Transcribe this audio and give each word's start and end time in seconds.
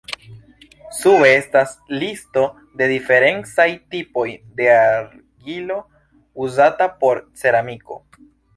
Sube 0.99 1.27
estas 1.41 1.75
listo 2.03 2.45
de 2.81 2.87
diferencaj 2.93 3.67
tipoj 3.95 4.25
de 4.61 4.73
argilo 4.79 5.79
uzata 6.47 6.93
por 7.05 7.25
ceramiko. 7.45 8.03